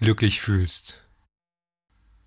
glücklich 0.00 0.40
fühlst. 0.40 1.06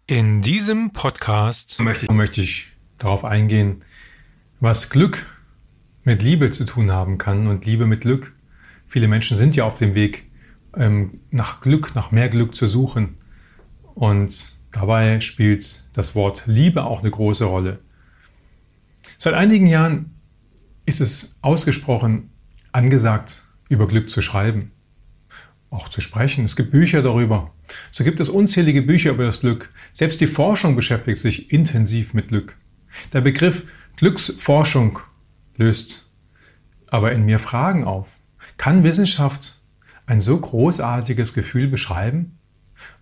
In 0.05 0.41
diesem 0.41 0.91
Podcast 0.91 1.79
möchte 1.79 2.05
ich, 2.05 2.11
möchte 2.11 2.41
ich 2.41 2.71
darauf 2.99 3.25
eingehen, 3.25 3.83
was 4.59 4.89
Glück 4.89 5.25
mit 6.03 6.21
Liebe 6.21 6.51
zu 6.51 6.65
tun 6.65 6.91
haben 6.91 7.17
kann 7.17 7.47
und 7.47 7.65
Liebe 7.65 7.87
mit 7.87 8.01
Glück. 8.01 8.33
Viele 8.85 9.07
Menschen 9.07 9.35
sind 9.35 9.55
ja 9.55 9.65
auf 9.65 9.79
dem 9.79 9.95
Weg, 9.95 10.25
ähm, 10.75 11.21
nach 11.31 11.61
Glück, 11.61 11.95
nach 11.95 12.11
mehr 12.11 12.29
Glück 12.29 12.53
zu 12.53 12.67
suchen. 12.67 13.17
Und 13.95 14.59
dabei 14.71 15.19
spielt 15.19 15.85
das 15.93 16.13
Wort 16.13 16.43
Liebe 16.45 16.83
auch 16.83 16.99
eine 16.99 17.11
große 17.11 17.45
Rolle. 17.45 17.79
Seit 19.17 19.33
einigen 19.33 19.65
Jahren 19.65 20.11
ist 20.85 21.01
es 21.01 21.39
ausgesprochen 21.41 22.29
angesagt, 22.71 23.43
über 23.67 23.87
Glück 23.87 24.09
zu 24.09 24.21
schreiben 24.21 24.73
auch 25.73 25.89
zu 25.89 26.01
sprechen. 26.01 26.45
Es 26.45 26.55
gibt 26.55 26.71
Bücher 26.71 27.01
darüber. 27.01 27.51
So 27.95 28.03
gibt 28.03 28.19
es 28.19 28.27
unzählige 28.27 28.81
Bücher 28.81 29.11
über 29.11 29.25
das 29.25 29.41
Glück. 29.41 29.69
Selbst 29.91 30.19
die 30.19 30.25
Forschung 30.25 30.75
beschäftigt 30.75 31.19
sich 31.19 31.51
intensiv 31.51 32.15
mit 32.15 32.29
Glück. 32.29 32.57
Der 33.13 33.21
Begriff 33.21 33.67
Glücksforschung 33.97 34.97
löst 35.57 36.09
aber 36.87 37.11
in 37.11 37.23
mir 37.23 37.37
Fragen 37.37 37.83
auf. 37.83 38.07
Kann 38.57 38.83
Wissenschaft 38.83 39.61
ein 40.07 40.21
so 40.21 40.39
großartiges 40.39 41.35
Gefühl 41.35 41.67
beschreiben? 41.67 42.39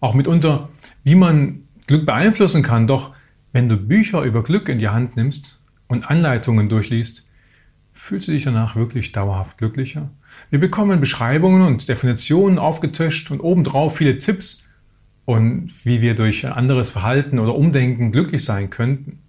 Auch 0.01 0.13
mitunter, 0.13 0.67
wie 1.05 1.15
man 1.15 1.69
Glück 1.87 2.05
beeinflussen 2.05 2.61
kann. 2.61 2.85
Doch 2.85 3.13
wenn 3.53 3.69
du 3.69 3.77
Bücher 3.77 4.23
über 4.23 4.43
Glück 4.43 4.67
in 4.67 4.79
die 4.79 4.89
Hand 4.89 5.15
nimmst 5.15 5.61
und 5.87 6.03
Anleitungen 6.03 6.67
durchliest, 6.67 7.29
fühlst 7.93 8.27
du 8.27 8.33
dich 8.33 8.43
danach 8.43 8.75
wirklich 8.75 9.13
dauerhaft 9.13 9.57
glücklicher? 9.57 10.11
Wir 10.49 10.59
bekommen 10.59 10.99
Beschreibungen 10.99 11.61
und 11.61 11.87
Definitionen 11.87 12.59
aufgetischt 12.59 13.31
und 13.31 13.39
obendrauf 13.39 13.95
viele 13.95 14.19
Tipps 14.19 14.67
und 15.25 15.85
wie 15.85 16.01
wir 16.01 16.15
durch 16.15 16.47
anderes 16.47 16.91
Verhalten 16.91 17.39
oder 17.39 17.55
Umdenken 17.55 18.11
glücklich 18.11 18.43
sein 18.43 18.69
könnten. 18.69 19.19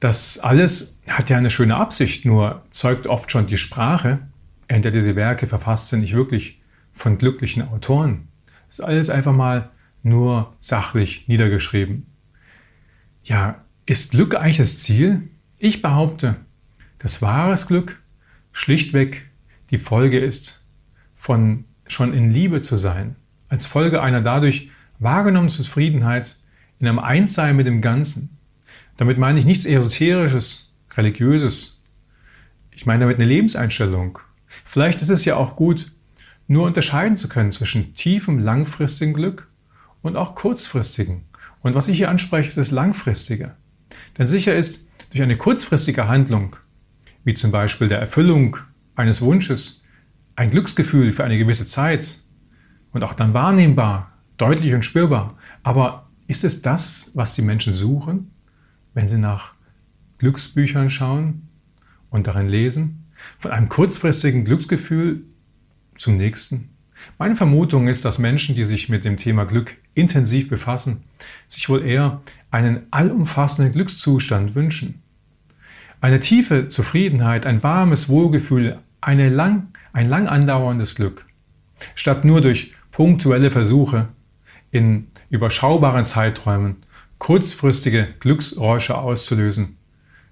Das 0.00 0.38
alles 0.38 1.00
hat 1.08 1.30
ja 1.30 1.38
eine 1.38 1.50
schöne 1.50 1.76
Absicht, 1.76 2.24
nur 2.24 2.62
zeugt 2.70 3.06
oft 3.06 3.30
schon 3.30 3.46
die 3.46 3.56
Sprache, 3.56 4.20
in 4.68 4.82
der 4.82 4.92
diese 4.92 5.16
Werke 5.16 5.46
verfasst 5.46 5.88
sind, 5.88 6.00
nicht 6.00 6.14
wirklich 6.14 6.60
von 6.92 7.18
glücklichen 7.18 7.68
Autoren. 7.68 8.28
Das 8.66 8.80
ist 8.80 8.84
alles 8.84 9.10
einfach 9.10 9.32
mal 9.32 9.70
nur 10.02 10.54
sachlich 10.60 11.28
niedergeschrieben. 11.28 12.06
Ja, 13.24 13.64
ist 13.86 14.12
Glück 14.12 14.34
eigentlich 14.34 14.58
das 14.58 14.80
Ziel? 14.82 15.28
Ich 15.58 15.82
behaupte, 15.82 16.36
das 16.98 17.22
wahres 17.22 17.66
Glück 17.66 18.02
schlichtweg 18.52 19.30
die 19.70 19.78
Folge 19.78 20.18
ist, 20.18 20.66
von 21.16 21.64
schon 21.86 22.12
in 22.12 22.32
Liebe 22.32 22.62
zu 22.62 22.76
sein, 22.76 23.16
als 23.48 23.66
Folge 23.66 24.02
einer 24.02 24.20
dadurch 24.20 24.70
wahrgenommenen 24.98 25.50
Zufriedenheit 25.50 26.36
in 26.78 26.88
einem 26.88 26.98
Einssein 26.98 27.56
mit 27.56 27.66
dem 27.66 27.80
Ganzen. 27.80 28.36
Damit 28.96 29.18
meine 29.18 29.38
ich 29.38 29.44
nichts 29.44 29.66
Esoterisches, 29.66 30.74
Religiöses. 30.94 31.80
Ich 32.70 32.86
meine 32.86 33.00
damit 33.00 33.16
eine 33.16 33.26
Lebenseinstellung. 33.26 34.18
Vielleicht 34.46 35.02
ist 35.02 35.10
es 35.10 35.24
ja 35.24 35.36
auch 35.36 35.56
gut, 35.56 35.92
nur 36.48 36.66
unterscheiden 36.66 37.16
zu 37.16 37.28
können 37.28 37.52
zwischen 37.52 37.94
tiefem, 37.94 38.38
langfristigem 38.38 39.14
Glück 39.14 39.48
und 40.02 40.16
auch 40.16 40.34
kurzfristigen. 40.34 41.24
Und 41.60 41.74
was 41.74 41.88
ich 41.88 41.96
hier 41.96 42.10
anspreche, 42.10 42.48
ist 42.48 42.58
das 42.58 42.70
Langfristige. 42.70 43.56
Denn 44.16 44.28
sicher 44.28 44.54
ist, 44.54 44.88
durch 45.10 45.22
eine 45.22 45.36
kurzfristige 45.36 46.08
Handlung, 46.08 46.56
wie 47.24 47.34
zum 47.34 47.50
Beispiel 47.50 47.88
der 47.88 47.98
Erfüllung 47.98 48.56
eines 48.94 49.20
Wunsches, 49.20 49.82
ein 50.36 50.50
Glücksgefühl 50.50 51.12
für 51.12 51.24
eine 51.24 51.38
gewisse 51.38 51.66
Zeit 51.66 52.20
und 52.96 53.04
auch 53.04 53.12
dann 53.12 53.34
wahrnehmbar, 53.34 54.10
deutlich 54.38 54.72
und 54.72 54.82
spürbar. 54.82 55.36
Aber 55.62 56.08
ist 56.28 56.44
es 56.44 56.62
das, 56.62 57.10
was 57.12 57.34
die 57.34 57.42
Menschen 57.42 57.74
suchen, 57.74 58.30
wenn 58.94 59.06
sie 59.06 59.18
nach 59.18 59.52
Glücksbüchern 60.16 60.88
schauen 60.88 61.46
und 62.08 62.26
darin 62.26 62.48
lesen? 62.48 63.04
Von 63.38 63.50
einem 63.50 63.68
kurzfristigen 63.68 64.46
Glücksgefühl 64.46 65.24
zum 65.98 66.16
nächsten? 66.16 66.70
Meine 67.18 67.36
Vermutung 67.36 67.86
ist, 67.86 68.06
dass 68.06 68.18
Menschen, 68.18 68.54
die 68.54 68.64
sich 68.64 68.88
mit 68.88 69.04
dem 69.04 69.18
Thema 69.18 69.44
Glück 69.44 69.76
intensiv 69.92 70.48
befassen, 70.48 71.02
sich 71.46 71.68
wohl 71.68 71.82
eher 71.84 72.22
einen 72.50 72.86
allumfassenden 72.92 73.74
Glückszustand 73.74 74.54
wünschen. 74.54 75.02
Eine 76.00 76.20
tiefe 76.20 76.68
Zufriedenheit, 76.68 77.44
ein 77.44 77.62
warmes 77.62 78.08
Wohlgefühl, 78.08 78.78
eine 79.02 79.28
lang, 79.28 79.68
ein 79.92 80.08
lang 80.08 80.28
andauerndes 80.28 80.94
Glück. 80.94 81.26
Statt 81.94 82.24
nur 82.24 82.40
durch 82.40 82.72
punktuelle 82.96 83.50
Versuche 83.50 84.08
in 84.70 85.08
überschaubaren 85.28 86.06
Zeiträumen 86.06 86.76
kurzfristige 87.18 88.08
Glücksräusche 88.20 88.96
auszulösen, 88.96 89.76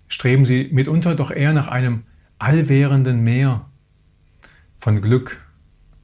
streben 0.08 0.46
sie 0.46 0.70
mitunter 0.72 1.14
doch 1.14 1.30
eher 1.30 1.52
nach 1.52 1.68
einem 1.68 2.04
allwährenden 2.38 3.22
Meer 3.22 3.66
von 4.78 5.02
Glück, 5.02 5.44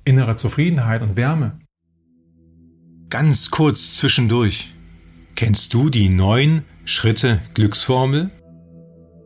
innerer 0.04 0.36
Zufriedenheit 0.36 1.00
und 1.00 1.16
Wärme. 1.16 1.58
Ganz 3.08 3.50
kurz 3.50 3.96
zwischendurch. 3.96 4.74
Kennst 5.36 5.72
du 5.72 5.88
die 5.88 6.10
neun 6.10 6.64
Schritte 6.84 7.40
Glücksformel? 7.54 8.30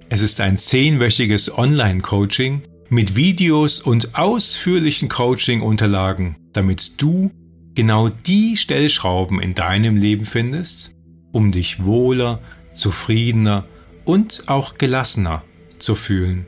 Es 0.09 0.23
ist 0.23 0.41
ein 0.41 0.57
zehnwöchiges 0.57 1.59
Online-Coaching, 1.59 2.63
mit 2.91 3.17
Videos 3.17 3.81
und 3.81 4.15
ausführlichen 4.15 5.09
Coaching-Unterlagen, 5.09 6.37
damit 6.55 7.03
du 7.03 7.31
genau 7.75 8.09
die 8.09 8.57
Stellschrauben 8.57 9.41
in 9.41 9.55
deinem 9.55 9.97
Leben 9.97 10.25
findest, 10.25 10.95
um 11.33 11.53
dich 11.53 11.85
wohler, 11.85 12.41
zufriedener 12.73 13.67
und 14.05 14.45
auch 14.47 14.79
gelassener 14.79 15.43
zu 15.79 15.95
fühlen. 15.95 16.47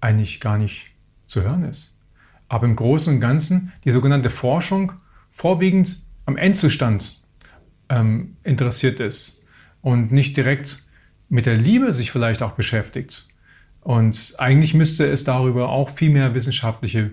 eigentlich 0.01 0.41
gar 0.41 0.59
nicht 0.59 0.91
zu 1.27 1.45
hören 1.45 1.63
ist. 1.63 1.95
Aber 2.49 2.67
im 2.67 2.75
Großen 2.75 3.15
und 3.15 3.21
Ganzen 3.21 3.73
die 3.85 3.93
sogenannte 3.93 4.31
Forschung 4.31 4.95
vorwiegend 5.31 6.05
am 6.27 6.37
Endzustand 6.37 7.23
ähm, 7.89 8.37
interessiert 8.43 8.99
ist 8.99 9.45
und 9.81 10.11
nicht 10.11 10.37
direkt 10.37 10.87
mit 11.29 11.47
der 11.47 11.57
Liebe 11.57 11.93
sich 11.93 12.11
vielleicht 12.11 12.43
auch 12.43 12.51
beschäftigt. 12.53 13.29
Und 13.81 14.35
eigentlich 14.39 14.75
müsste 14.75 15.07
es 15.07 15.23
darüber 15.23 15.69
auch 15.69 15.89
viel 15.89 16.11
mehr 16.11 16.35
wissenschaftliche 16.35 17.13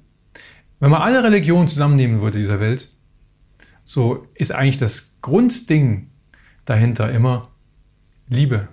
Wenn 0.80 0.90
man 0.90 1.02
alle 1.02 1.24
Religionen 1.24 1.68
zusammennehmen 1.68 2.20
würde 2.20 2.38
dieser 2.38 2.60
Welt, 2.60 2.95
so 3.86 4.26
ist 4.34 4.50
eigentlich 4.50 4.78
das 4.78 5.16
Grundding 5.22 6.10
dahinter 6.64 7.10
immer 7.12 7.52
Liebe. 8.28 8.68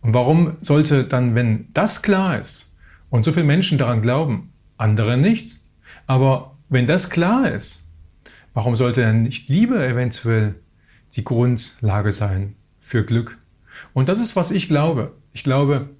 Und 0.00 0.14
warum 0.14 0.56
sollte 0.60 1.04
dann, 1.04 1.34
wenn 1.34 1.68
das 1.74 2.02
klar 2.02 2.40
ist 2.40 2.74
und 3.10 3.24
so 3.24 3.32
viele 3.32 3.44
Menschen 3.44 3.76
daran 3.76 4.00
glauben, 4.00 4.50
andere 4.78 5.18
nicht, 5.18 5.60
aber 6.06 6.56
wenn 6.70 6.86
das 6.86 7.10
klar 7.10 7.50
ist, 7.50 7.92
warum 8.54 8.74
sollte 8.74 9.02
dann 9.02 9.22
nicht 9.24 9.50
Liebe 9.50 9.86
eventuell 9.86 10.54
die 11.14 11.24
Grundlage 11.24 12.10
sein 12.10 12.56
für 12.80 13.04
Glück? 13.04 13.36
Und 13.92 14.08
das 14.08 14.18
ist, 14.18 14.34
was 14.34 14.50
ich 14.50 14.66
glaube. 14.66 15.14
Ich 15.32 15.44
glaube, 15.44 15.90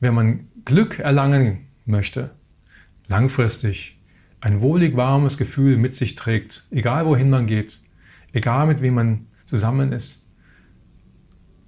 wenn 0.00 0.14
man 0.14 0.48
Glück 0.66 0.98
erlangen 0.98 1.68
möchte, 1.86 2.32
langfristig 3.08 3.98
ein 4.42 4.60
wohlig 4.60 4.94
warmes 4.94 5.38
Gefühl 5.38 5.78
mit 5.78 5.94
sich 5.94 6.16
trägt, 6.16 6.66
egal 6.70 7.06
wohin 7.06 7.30
man 7.30 7.46
geht, 7.46 7.80
egal 8.34 8.66
mit 8.66 8.82
wem 8.82 8.94
man 8.94 9.26
zusammen 9.46 9.92
ist, 9.92 10.30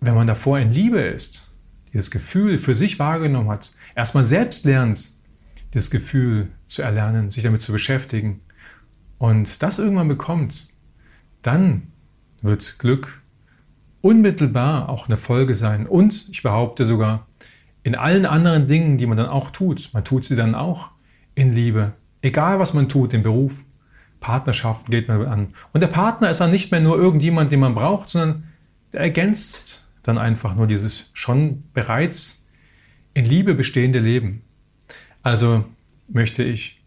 wenn 0.01 0.15
man 0.15 0.27
davor 0.27 0.59
in 0.59 0.73
Liebe 0.73 1.01
ist, 1.01 1.55
dieses 1.93 2.11
Gefühl 2.11 2.59
für 2.59 2.75
sich 2.75 2.99
wahrgenommen 2.99 3.49
hat, 3.49 3.75
erstmal 3.95 4.25
selbst 4.25 4.65
lernt, 4.67 5.13
dieses 5.73 5.91
Gefühl 5.91 6.49
zu 6.67 6.83
erlernen, 6.83 7.31
sich 7.31 7.43
damit 7.43 7.63
zu 7.63 7.73
beschäftigen 7.73 8.41
und 9.19 9.63
das 9.63 9.79
irgendwann 9.79 10.09
bekommt, 10.09 10.69
dann 11.43 11.93
wird 12.43 12.79
Glück 12.79 13.23
unmittelbar 14.03 14.89
auch 14.89 15.09
eine 15.09 15.17
Folge 15.17 15.55
sein. 15.55 15.87
Und 15.87 16.29
ich 16.31 16.43
behaupte 16.43 16.85
sogar, 16.85 17.27
in 17.83 17.95
allen 17.95 18.27
anderen 18.27 18.67
Dingen, 18.67 18.99
die 18.99 19.07
man 19.07 19.17
dann 19.17 19.29
auch 19.29 19.51
tut, 19.51 19.91
man 19.93 20.05
tut 20.05 20.25
sie 20.25 20.37
dann 20.37 20.55
auch 20.55 20.91
in 21.35 21.53
Liebe. 21.53 21.95
Egal, 22.21 22.59
was 22.59 22.75
man 22.75 22.89
tut, 22.89 23.15
im 23.15 23.23
Beruf, 23.23 23.65
Partnerschaften 24.27 24.91
geht 24.91 25.07
man 25.07 25.25
an. 25.25 25.55
Und 25.73 25.83
der 25.83 25.87
Partner 25.87 26.29
ist 26.31 26.41
dann 26.41 26.51
nicht 26.51 26.73
mehr 26.73 26.81
nur 26.81 26.99
irgendjemand, 26.99 27.53
den 27.53 27.61
man 27.61 27.77
braucht, 27.77 28.11
sondern 28.11 28.43
der 28.93 29.03
ergänzt 29.03 29.87
dann 30.03 30.19
einfach 30.19 30.57
nur 30.57 30.67
dieses 30.67 31.13
schon 31.15 31.63
bereits 31.73 32.45
in 33.15 33.25
Liebe 33.25 33.55
bestehende 33.55 34.01
Leben. 34.01 34.43
Also 35.23 35.65
möchte 36.09 36.43
ich 36.43 36.83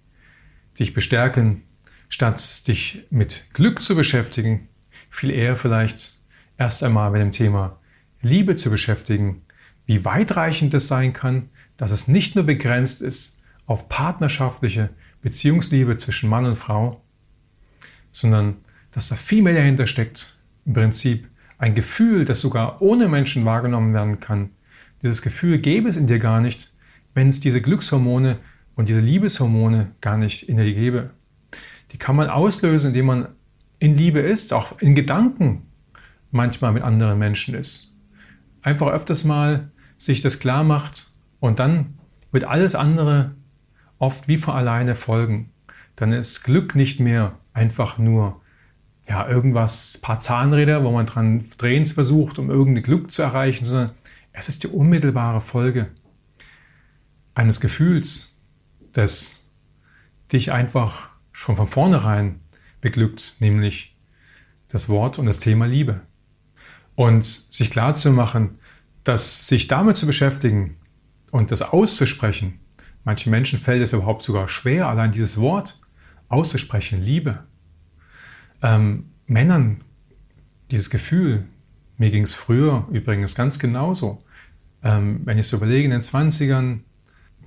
dich 0.77 0.93
bestärken, 0.93 1.63
statt 2.09 2.67
dich 2.67 3.07
mit 3.09 3.45
Glück 3.53 3.81
zu 3.81 3.95
beschäftigen, 3.95 4.67
viel 5.09 5.29
eher 5.29 5.55
vielleicht 5.55 6.19
erst 6.57 6.83
einmal 6.83 7.09
mit 7.09 7.21
dem 7.21 7.31
Thema 7.31 7.79
Liebe 8.21 8.57
zu 8.57 8.69
beschäftigen, 8.69 9.43
wie 9.85 10.03
weitreichend 10.03 10.73
es 10.73 10.89
sein 10.89 11.13
kann, 11.13 11.47
dass 11.77 11.91
es 11.91 12.09
nicht 12.09 12.35
nur 12.35 12.43
begrenzt 12.43 13.01
ist 13.01 13.41
auf 13.65 13.87
partnerschaftliche 13.87 14.89
Beziehungsliebe 15.21 15.95
zwischen 15.95 16.29
Mann 16.29 16.43
und 16.43 16.57
Frau, 16.57 17.01
sondern 18.11 18.57
dass 18.91 19.09
da 19.09 19.15
viel 19.15 19.41
mehr 19.41 19.53
dahinter 19.53 19.87
steckt. 19.87 20.39
Im 20.65 20.73
Prinzip 20.73 21.27
ein 21.57 21.75
Gefühl, 21.75 22.25
das 22.25 22.41
sogar 22.41 22.81
ohne 22.81 23.07
Menschen 23.07 23.45
wahrgenommen 23.45 23.93
werden 23.93 24.19
kann. 24.19 24.49
Dieses 25.03 25.21
Gefühl 25.21 25.59
gäbe 25.59 25.89
es 25.89 25.97
in 25.97 26.07
dir 26.07 26.19
gar 26.19 26.41
nicht, 26.41 26.73
wenn 27.13 27.27
es 27.27 27.39
diese 27.39 27.61
Glückshormone 27.61 28.39
und 28.75 28.89
diese 28.89 28.99
Liebeshormone 28.99 29.91
gar 30.01 30.17
nicht 30.17 30.47
in 30.47 30.57
dir 30.57 30.73
gäbe. 30.73 31.11
Die 31.91 31.97
kann 31.97 32.15
man 32.15 32.29
auslösen, 32.29 32.89
indem 32.89 33.05
man 33.07 33.27
in 33.79 33.95
Liebe 33.95 34.19
ist, 34.19 34.53
auch 34.53 34.79
in 34.79 34.95
Gedanken 34.95 35.63
manchmal 36.31 36.71
mit 36.73 36.83
anderen 36.83 37.17
Menschen 37.17 37.55
ist. 37.55 37.93
Einfach 38.61 38.87
öfters 38.87 39.23
mal 39.23 39.71
sich 39.97 40.21
das 40.21 40.39
klar 40.39 40.63
macht 40.63 41.11
und 41.39 41.59
dann 41.59 41.97
wird 42.31 42.43
alles 42.43 42.75
andere 42.75 43.35
oft 43.97 44.27
wie 44.27 44.37
von 44.37 44.53
alleine 44.53 44.95
folgen. 44.95 45.51
Dann 45.95 46.11
ist 46.11 46.43
Glück 46.43 46.75
nicht 46.75 46.99
mehr 46.99 47.37
einfach 47.59 47.97
nur 47.97 48.41
ja, 49.07 49.27
irgendwas, 49.27 49.99
paar 50.01 50.19
Zahnräder, 50.19 50.83
wo 50.83 50.91
man 50.91 51.05
dran 51.05 51.45
drehen 51.57 51.85
versucht, 51.87 52.39
um 52.39 52.49
irgendein 52.49 52.83
Glück 52.83 53.11
zu 53.11 53.21
erreichen, 53.21 53.65
sondern 53.65 53.91
es 54.31 54.47
ist 54.47 54.63
die 54.63 54.67
unmittelbare 54.67 55.41
Folge 55.41 55.89
eines 57.33 57.59
Gefühls, 57.59 58.37
das 58.93 59.49
dich 60.31 60.51
einfach 60.51 61.09
schon 61.33 61.57
von 61.57 61.67
vornherein 61.67 62.39
beglückt, 62.81 63.35
nämlich 63.39 63.97
das 64.69 64.87
Wort 64.87 65.19
und 65.19 65.25
das 65.25 65.39
Thema 65.39 65.65
Liebe. 65.65 66.01
Und 66.95 67.25
sich 67.25 67.71
klar 67.71 67.95
zu 67.95 68.11
machen, 68.11 68.59
dass 69.03 69.47
sich 69.47 69.67
damit 69.67 69.97
zu 69.97 70.05
beschäftigen 70.05 70.77
und 71.31 71.51
das 71.51 71.61
auszusprechen, 71.61 72.59
manchen 73.03 73.31
Menschen 73.31 73.59
fällt 73.59 73.81
es 73.81 73.93
überhaupt 73.93 74.21
sogar 74.21 74.47
schwer, 74.47 74.87
allein 74.87 75.11
dieses 75.11 75.39
Wort 75.39 75.81
auszusprechen, 76.29 77.01
Liebe. 77.01 77.43
Ähm, 78.61 79.11
Männern 79.25 79.81
dieses 80.71 80.89
Gefühl, 80.89 81.45
mir 81.97 82.11
ging 82.11 82.23
es 82.23 82.33
früher 82.33 82.87
übrigens 82.91 83.35
ganz 83.35 83.59
genauso. 83.59 84.21
Ähm, 84.83 85.21
wenn 85.25 85.37
ich 85.37 85.47
so 85.47 85.57
überlege, 85.57 85.85
in 85.85 85.91
den 85.91 86.01
20ern, 86.01 86.79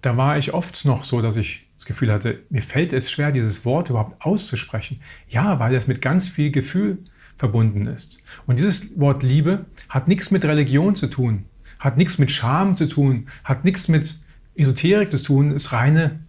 da 0.02 0.16
war 0.16 0.36
ich 0.36 0.52
oft 0.52 0.84
noch 0.84 1.04
so, 1.04 1.22
dass 1.22 1.36
ich 1.36 1.68
das 1.78 1.86
Gefühl 1.86 2.12
hatte, 2.12 2.42
mir 2.50 2.62
fällt 2.62 2.92
es 2.92 3.10
schwer, 3.10 3.32
dieses 3.32 3.64
Wort 3.64 3.90
überhaupt 3.90 4.24
auszusprechen. 4.24 5.00
Ja, 5.28 5.58
weil 5.58 5.74
es 5.74 5.86
mit 5.86 6.02
ganz 6.02 6.28
viel 6.28 6.50
Gefühl 6.50 6.98
verbunden 7.36 7.86
ist. 7.86 8.22
Und 8.46 8.58
dieses 8.58 8.98
Wort 9.00 9.22
Liebe 9.22 9.66
hat 9.88 10.06
nichts 10.06 10.30
mit 10.30 10.44
Religion 10.44 10.94
zu 10.94 11.08
tun, 11.08 11.46
hat 11.78 11.96
nichts 11.96 12.18
mit 12.18 12.30
Scham 12.30 12.76
zu 12.76 12.86
tun, 12.86 13.28
hat 13.42 13.64
nichts 13.64 13.88
mit 13.88 14.20
Esoterik 14.54 15.10
zu 15.10 15.22
tun, 15.22 15.50
ist 15.50 15.72
reine 15.72 16.20